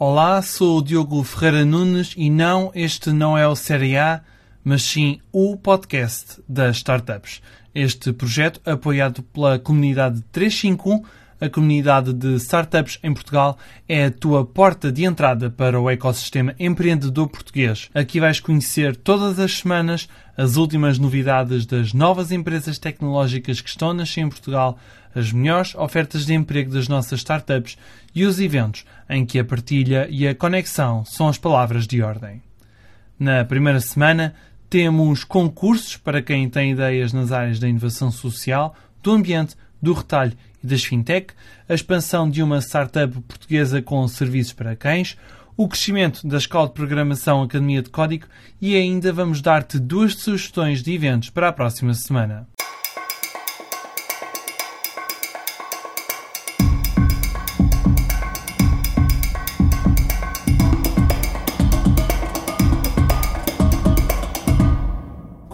Olá, 0.00 0.40
sou 0.42 0.78
o 0.78 0.82
Diogo 0.82 1.24
Ferreira 1.24 1.64
Nunes 1.64 2.14
e 2.16 2.30
não, 2.30 2.70
este 2.72 3.10
não 3.10 3.36
é 3.36 3.48
o 3.48 3.56
Série 3.56 3.96
A, 3.96 4.20
mas 4.62 4.84
sim 4.84 5.18
o 5.32 5.56
podcast 5.56 6.40
das 6.48 6.76
startups. 6.76 7.42
Este 7.74 8.12
projeto, 8.12 8.60
apoiado 8.64 9.24
pela 9.24 9.58
comunidade 9.58 10.22
351, 10.30 11.02
a 11.40 11.48
comunidade 11.48 12.12
de 12.12 12.36
startups 12.36 13.00
em 13.02 13.12
Portugal, 13.12 13.58
é 13.88 14.04
a 14.04 14.10
tua 14.12 14.46
porta 14.46 14.92
de 14.92 15.04
entrada 15.04 15.50
para 15.50 15.80
o 15.80 15.90
ecossistema 15.90 16.54
empreendedor 16.60 17.28
português. 17.28 17.90
Aqui 17.92 18.20
vais 18.20 18.38
conhecer 18.38 18.94
todas 18.94 19.40
as 19.40 19.58
semanas 19.58 20.08
as 20.36 20.54
últimas 20.54 20.96
novidades 20.96 21.66
das 21.66 21.92
novas 21.92 22.30
empresas 22.30 22.78
tecnológicas 22.78 23.60
que 23.60 23.68
estão 23.68 23.90
a 23.90 23.94
nascer 23.94 24.20
em 24.20 24.28
Portugal, 24.28 24.78
as 25.18 25.32
melhores 25.32 25.74
ofertas 25.74 26.24
de 26.24 26.34
emprego 26.34 26.72
das 26.72 26.88
nossas 26.88 27.20
startups 27.20 27.76
e 28.14 28.24
os 28.24 28.38
eventos 28.38 28.84
em 29.08 29.26
que 29.26 29.38
a 29.38 29.44
partilha 29.44 30.06
e 30.10 30.26
a 30.26 30.34
conexão 30.34 31.04
são 31.04 31.28
as 31.28 31.38
palavras 31.38 31.86
de 31.86 32.02
ordem. 32.02 32.42
Na 33.18 33.44
primeira 33.44 33.80
semana, 33.80 34.34
temos 34.70 35.24
concursos 35.24 35.96
para 35.96 36.22
quem 36.22 36.48
tem 36.48 36.72
ideias 36.72 37.12
nas 37.12 37.32
áreas 37.32 37.58
da 37.58 37.68
inovação 37.68 38.10
social, 38.10 38.74
do 39.02 39.12
ambiente, 39.12 39.56
do 39.80 39.92
retalho 39.92 40.36
e 40.62 40.66
das 40.66 40.84
fintech, 40.84 41.32
a 41.68 41.74
expansão 41.74 42.28
de 42.28 42.42
uma 42.42 42.60
startup 42.60 43.12
portuguesa 43.22 43.80
com 43.82 44.06
serviços 44.06 44.52
para 44.52 44.76
cães, 44.76 45.16
o 45.56 45.66
crescimento 45.68 46.26
da 46.26 46.36
Escola 46.36 46.68
de 46.68 46.74
Programação 46.74 47.42
Academia 47.42 47.82
de 47.82 47.90
Código 47.90 48.26
e 48.60 48.76
ainda 48.76 49.12
vamos 49.12 49.40
dar-te 49.40 49.78
duas 49.78 50.14
sugestões 50.14 50.82
de 50.82 50.92
eventos 50.92 51.30
para 51.30 51.48
a 51.48 51.52
próxima 51.52 51.94
semana. 51.94 52.46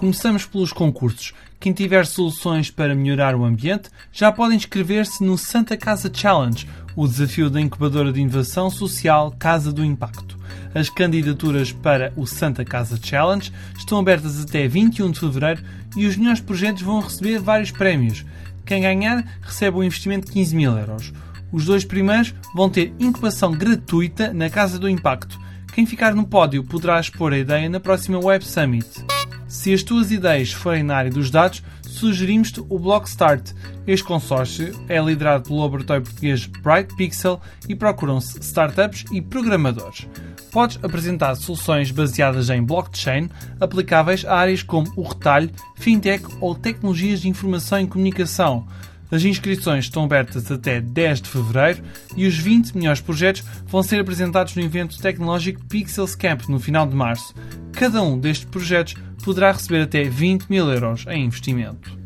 Começamos 0.05 0.45
pelos 0.45 0.71
concursos. 0.71 1.33
Quem 1.59 1.73
tiver 1.73 2.05
soluções 2.05 2.71
para 2.71 2.95
melhorar 2.95 3.35
o 3.35 3.43
ambiente 3.43 3.89
já 4.13 4.31
pode 4.31 4.55
inscrever-se 4.55 5.25
no 5.25 5.39
Santa 5.39 5.79
Casa 5.79 6.11
Challenge, 6.13 6.69
o 6.95 7.09
desafio 7.09 7.49
da 7.49 7.59
incubadora 7.59 8.13
de 8.13 8.21
inovação 8.21 8.69
social 8.69 9.35
Casa 9.39 9.73
do 9.73 9.83
Impacto. 9.83 10.39
As 10.75 10.91
candidaturas 10.91 11.73
para 11.73 12.13
o 12.19 12.27
Santa 12.27 12.67
Casa 12.67 13.01
Challenge 13.03 13.51
estão 13.79 13.99
abertas 13.99 14.39
até 14.45 14.69
21 14.69 15.11
de 15.11 15.21
fevereiro 15.21 15.63
e 15.97 16.05
os 16.05 16.19
melhores 16.19 16.41
projetos 16.43 16.83
vão 16.83 17.01
receber 17.01 17.39
vários 17.39 17.71
prémios. 17.71 18.27
Quem 18.67 18.83
ganhar 18.83 19.25
recebe 19.41 19.79
um 19.79 19.85
investimento 19.85 20.27
de 20.27 20.33
15 20.33 20.55
mil 20.55 20.77
euros. 20.77 21.15
Os 21.51 21.65
dois 21.65 21.83
primeiros 21.83 22.35
vão 22.55 22.69
ter 22.69 22.93
incubação 23.01 23.53
gratuita 23.53 24.35
na 24.35 24.51
Casa 24.51 24.79
do 24.79 24.87
Impacto. 24.87 25.41
Quem 25.75 25.87
ficar 25.87 26.15
no 26.15 26.27
pódio 26.27 26.63
poderá 26.63 27.01
expor 27.01 27.33
a 27.33 27.39
ideia 27.39 27.71
na 27.71 27.81
próxima 27.81 28.23
Web 28.23 28.45
Summit. 28.45 29.14
Se 29.55 29.73
as 29.73 29.85
tuas 29.85 30.11
ideias 30.11 30.53
forem 30.53 30.83
na 30.83 30.97
área 30.97 31.11
dos 31.13 31.31
dados, 31.31 31.63
sugerimos-te 31.87 32.61
o 32.69 32.77
Blockstart. 32.77 33.53
Este 33.87 34.05
consórcio 34.05 34.75
é 34.89 35.01
liderado 35.01 35.45
pelo 35.45 35.63
laboratório 35.63 36.03
português 36.03 36.45
Bright 36.45 36.95
Pixel 36.97 37.41
e 37.69 37.75
procuram-se 37.75 38.41
startups 38.41 39.05
e 39.13 39.23
programadores. 39.23 40.09
Podes 40.51 40.79
apresentar 40.83 41.37
soluções 41.37 41.93
baseadas 41.93 42.51
em 42.51 42.65
blockchain 42.65 43.31
aplicáveis 43.61 44.25
a 44.25 44.35
áreas 44.35 44.63
como 44.63 44.93
o 44.97 45.03
retalho, 45.03 45.51
fintech 45.77 46.25
ou 46.41 46.57
tecnologias 46.57 47.21
de 47.21 47.29
informação 47.29 47.81
e 47.81 47.87
comunicação. 47.87 48.67
As 49.11 49.23
inscrições 49.23 49.85
estão 49.85 50.05
abertas 50.05 50.51
até 50.51 50.81
10 50.81 51.23
de 51.23 51.29
fevereiro 51.29 51.83
e 52.17 52.27
os 52.27 52.37
20 52.37 52.77
melhores 52.77 53.01
projetos 53.01 53.45
vão 53.67 53.85
ser 53.85 54.01
apresentados 54.01 54.57
no 54.57 54.63
evento 54.63 55.01
tecnológico 55.01 55.65
Pixels 55.67 56.17
Camp 56.17 56.43
no 56.49 56.59
final 56.59 56.89
de 56.89 56.97
março. 56.97 57.33
Cada 57.77 58.03
um 58.03 58.19
destes 58.19 58.49
projetos 58.49 58.95
poderá 59.25 59.51
receber 59.51 59.83
até 59.83 60.05
20 60.05 60.47
mil 60.47 60.71
euros 60.71 61.05
em 61.09 61.25
investimento. 61.25 61.99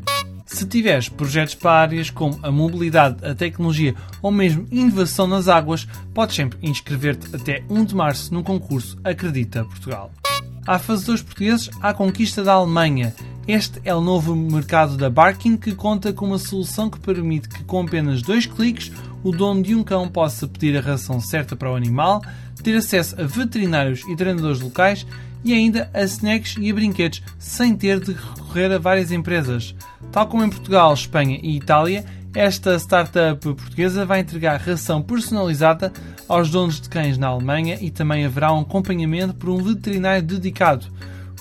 Se 0.46 0.66
tiveres 0.66 1.10
projetos 1.10 1.54
para 1.54 1.82
áreas 1.82 2.08
como 2.08 2.38
a 2.42 2.50
mobilidade, 2.50 3.22
a 3.24 3.34
tecnologia 3.34 3.94
ou 4.22 4.32
mesmo 4.32 4.66
inovação 4.70 5.26
nas 5.26 5.46
águas, 5.46 5.86
podes 6.14 6.36
sempre 6.36 6.58
inscrever-te 6.62 7.36
até 7.36 7.62
1 7.68 7.84
de 7.84 7.94
março 7.94 8.32
no 8.32 8.42
concurso 8.42 8.98
Acredita 9.04 9.62
Portugal. 9.64 10.10
Há 10.66 10.78
fazedores 10.78 11.20
portugueses 11.20 11.68
à 11.82 11.92
conquista 11.92 12.42
da 12.42 12.54
Alemanha. 12.54 13.14
Este 13.46 13.78
é 13.84 13.94
o 13.94 14.00
novo 14.00 14.34
mercado 14.34 14.96
da 14.96 15.10
Barking 15.10 15.56
que 15.56 15.74
conta 15.74 16.14
com 16.14 16.26
uma 16.26 16.38
solução 16.38 16.88
que 16.88 16.98
permite 16.98 17.48
que 17.48 17.64
com 17.64 17.82
apenas 17.82 18.22
dois 18.22 18.46
cliques 18.46 18.90
o 19.22 19.32
dono 19.32 19.62
de 19.62 19.74
um 19.74 19.82
cão 19.82 20.08
possa 20.08 20.48
pedir 20.48 20.76
a 20.78 20.80
ração 20.80 21.20
certa 21.20 21.54
para 21.54 21.70
o 21.70 21.76
animal, 21.76 22.22
ter 22.62 22.74
acesso 22.76 23.20
a 23.20 23.24
veterinários 23.24 24.02
e 24.08 24.16
treinadores 24.16 24.60
locais 24.60 25.06
e 25.44 25.52
ainda 25.52 25.90
a 25.92 26.02
snacks 26.02 26.56
e 26.58 26.70
a 26.70 26.74
brinquedos, 26.74 27.22
sem 27.38 27.74
ter 27.74 28.00
de 28.00 28.12
recorrer 28.12 28.72
a 28.72 28.78
várias 28.78 29.12
empresas. 29.12 29.74
Tal 30.10 30.26
como 30.26 30.44
em 30.44 30.50
Portugal, 30.50 30.92
Espanha 30.92 31.38
e 31.42 31.56
Itália, 31.56 32.04
esta 32.34 32.78
startup 32.78 33.40
portuguesa 33.40 34.04
vai 34.04 34.20
entregar 34.20 34.60
ração 34.60 35.02
personalizada 35.02 35.92
aos 36.28 36.50
donos 36.50 36.80
de 36.80 36.88
cães 36.88 37.16
na 37.16 37.28
Alemanha 37.28 37.78
e 37.80 37.90
também 37.90 38.24
haverá 38.24 38.52
um 38.52 38.60
acompanhamento 38.60 39.34
por 39.34 39.48
um 39.48 39.62
veterinário 39.62 40.22
dedicado. 40.22 40.86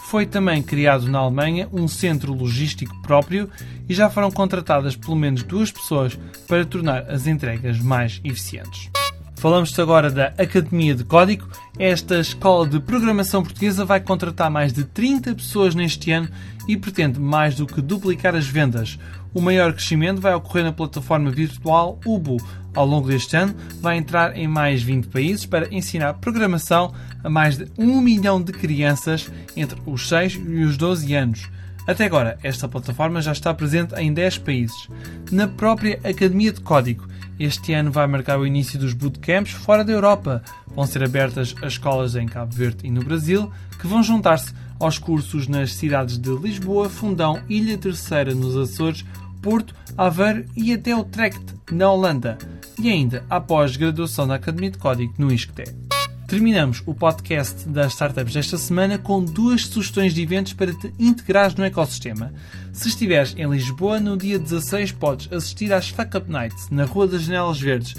Foi 0.08 0.26
também 0.26 0.64
criado 0.64 1.10
na 1.10 1.20
Alemanha 1.20 1.68
um 1.72 1.88
centro 1.88 2.34
logístico 2.34 2.96
próprio 3.02 3.50
e 3.90 3.94
já 3.94 4.10
foram 4.10 4.32
contratadas 4.32 4.96
pelo 4.96 5.18
menos 5.18 5.44
duas 5.44 5.72
pessoas 5.72 6.18
para 6.48 6.66
tornar 6.66 7.10
as 7.12 7.28
entregas 7.28 7.80
mais 7.80 8.22
eficientes. 8.24 8.90
Falamos 9.38 9.78
agora 9.78 10.10
da 10.10 10.34
Academia 10.36 10.96
de 10.96 11.04
Código. 11.04 11.48
Esta 11.78 12.20
escola 12.20 12.68
de 12.68 12.80
programação 12.80 13.44
portuguesa 13.44 13.86
vai 13.86 14.00
contratar 14.00 14.50
mais 14.50 14.74
de 14.74 14.84
30 14.84 15.36
pessoas 15.36 15.76
neste 15.76 16.12
ano 16.12 16.28
e 16.68 16.76
pretende 16.76 17.20
mais 17.20 17.54
do 17.54 17.68
que 17.68 17.80
duplicar 17.80 18.36
as 18.36 18.48
vendas. 18.48 18.98
O 19.36 19.40
maior 19.40 19.74
crescimento 19.74 20.20
vai 20.20 20.34
ocorrer 20.34 20.64
na 20.64 20.74
plataforma 20.74 21.30
virtual 21.30 22.00
Ubu. 22.04 22.38
Ao 22.74 22.84
longo 22.84 23.10
deste 23.10 23.38
ano, 23.38 23.56
vai 23.80 23.98
entrar 23.98 24.36
em 24.36 24.48
mais 24.48 24.82
20 24.82 25.08
países 25.08 25.46
para 25.46 25.72
ensinar 25.72 26.16
programação 26.16 26.92
a 27.24 27.30
mais 27.30 27.58
de 27.58 27.68
1 27.78 28.02
milhão 28.02 28.42
de 28.42 28.52
crianças 28.52 29.32
entre 29.56 29.80
os 29.86 30.10
6 30.10 30.42
e 30.48 30.64
os 30.64 30.78
12 30.78 31.14
anos. 31.14 31.48
Até 31.86 32.06
agora, 32.06 32.40
esta 32.42 32.68
plataforma 32.68 33.22
já 33.22 33.34
está 33.34 33.54
presente 33.54 33.94
em 33.96 34.12
10 34.12 34.40
países. 34.40 34.90
Na 35.32 35.48
própria 35.48 36.00
Academia 36.04 36.52
de 36.52 36.60
Código, 36.60 37.08
este 37.40 37.74
ano 37.74 37.92
vai 37.92 38.08
marcar 38.08 38.40
o 38.40 38.46
início 38.46 38.80
dos 38.80 38.94
bootcamps 38.94 39.52
fora 39.52 39.84
da 39.84 39.92
Europa. 39.92 40.42
Vão 40.76 40.86
ser 40.86 41.04
abertas 41.04 41.56
as 41.62 41.74
escolas 41.74 42.16
em 42.16 42.28
Cabo 42.28 42.54
Verde 42.54 42.88
e 42.88 42.92
no 42.92 43.04
Brasil, 43.04 43.52
que 43.80 43.88
vão 43.88 44.02
juntar-se 44.02 44.54
aos 44.80 44.98
cursos 44.98 45.48
nas 45.48 45.74
cidades 45.74 46.18
de 46.18 46.30
Lisboa, 46.30 46.90
Fundão, 46.90 47.40
Ilha 47.50 47.78
Terceira 47.78 48.34
nos 48.34 48.56
Açores, 48.56 49.06
Porto, 49.42 49.76
Aveiro 49.98 50.46
e 50.56 50.74
até 50.74 50.96
Utrecht, 50.96 51.44
na 51.72 51.92
Holanda. 51.92 52.38
E 52.80 52.90
ainda 52.90 53.24
a 53.30 53.40
pós-graduação 53.40 54.28
da 54.28 54.36
Academia 54.36 54.72
de 54.72 54.78
Código 54.78 55.14
no 55.18 55.32
ISCTE. 55.32 55.87
Terminamos 56.28 56.84
o 56.86 56.94
podcast 56.94 57.70
das 57.70 57.94
startups 57.94 58.34
desta 58.34 58.58
semana 58.58 58.98
com 58.98 59.24
duas 59.24 59.66
sugestões 59.66 60.14
de 60.14 60.22
eventos 60.22 60.52
para 60.52 60.74
te 60.74 60.94
integrares 61.00 61.56
no 61.56 61.64
ecossistema. 61.64 62.34
Se 62.74 62.90
estiveres 62.90 63.34
em 63.38 63.50
Lisboa, 63.50 63.98
no 63.98 64.18
dia 64.18 64.38
16 64.38 64.92
podes 64.92 65.32
assistir 65.32 65.72
às 65.72 65.88
Fuck 65.88 66.18
Up 66.18 66.30
Nights, 66.30 66.70
na 66.70 66.84
Rua 66.84 67.08
das 67.08 67.22
Janelas 67.22 67.62
Verdes. 67.62 67.96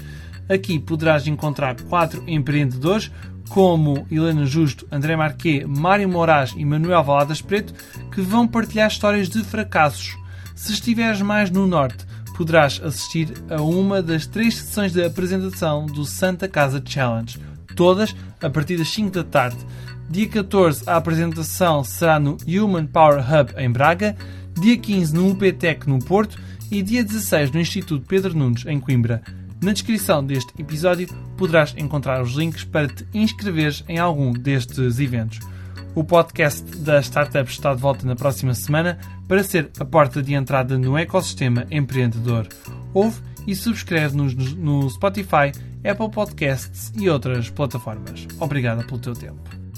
Aqui 0.47 0.77
poderás 0.77 1.25
encontrar 1.25 1.81
quatro 1.81 2.23
empreendedores, 2.27 3.09
como 3.49 4.05
Helena 4.11 4.45
Justo, 4.45 4.87
André 4.91 5.15
Marquet, 5.15 5.65
Mário 5.65 6.07
Moraes 6.07 6.53
e 6.55 6.63
Manuel 6.63 7.03
Valadas 7.03 7.41
Preto, 7.41 7.73
que 8.11 8.21
vão 8.21 8.47
partilhar 8.47 8.89
histórias 8.89 9.27
de 9.27 9.43
fracassos. 9.43 10.15
Se 10.53 10.71
estiveres 10.71 11.19
mais 11.19 11.49
no 11.49 11.65
norte, 11.65 12.05
poderás 12.37 12.79
assistir 12.83 13.33
a 13.49 13.59
uma 13.59 14.03
das 14.03 14.27
três 14.27 14.55
sessões 14.55 14.93
de 14.93 15.03
apresentação 15.03 15.87
do 15.87 16.05
Santa 16.05 16.47
Casa 16.47 16.79
Challenge 16.85 17.48
todas 17.79 18.13
a 18.41 18.49
partir 18.49 18.75
das 18.75 18.89
5 18.89 19.09
da 19.09 19.23
tarde. 19.23 19.57
Dia 20.09 20.27
14, 20.27 20.83
a 20.85 20.97
apresentação 20.97 21.81
será 21.81 22.19
no 22.19 22.35
Human 22.45 22.85
Power 22.85 23.19
Hub 23.19 23.53
em 23.55 23.71
Braga, 23.71 24.17
dia 24.59 24.75
15 24.75 25.15
no 25.15 25.29
UPTEC 25.29 25.87
no 25.87 25.97
Porto 25.99 26.37
e 26.69 26.81
dia 26.81 27.05
16 27.05 27.51
no 27.51 27.61
Instituto 27.61 28.05
Pedro 28.05 28.37
Nunes 28.37 28.65
em 28.65 28.81
Coimbra. 28.81 29.21
Na 29.61 29.71
descrição 29.71 30.21
deste 30.21 30.51
episódio 30.59 31.07
poderás 31.37 31.73
encontrar 31.77 32.21
os 32.21 32.33
links 32.33 32.65
para 32.65 32.89
te 32.89 33.07
inscreveres 33.13 33.81
em 33.87 33.97
algum 33.97 34.33
destes 34.33 34.99
eventos. 34.99 35.39
O 35.95 36.03
podcast 36.03 36.65
da 36.79 36.99
Startup 36.99 37.49
está 37.49 37.73
de 37.73 37.79
volta 37.79 38.05
na 38.05 38.15
próxima 38.15 38.53
semana 38.53 38.99
para 39.25 39.41
ser 39.41 39.71
a 39.79 39.85
porta 39.85 40.21
de 40.21 40.33
entrada 40.33 40.77
no 40.77 40.97
ecossistema 40.97 41.65
empreendedor. 41.71 42.45
Ouve 42.93 43.21
e 43.47 43.55
subscreve-nos 43.55 44.33
no 44.55 44.89
Spotify, 44.89 45.51
Apple 45.83 46.09
Podcasts 46.11 46.91
e 46.95 47.09
outras 47.09 47.49
plataformas. 47.49 48.27
Obrigada 48.39 48.83
pelo 48.83 48.99
teu 48.99 49.13
tempo. 49.13 49.68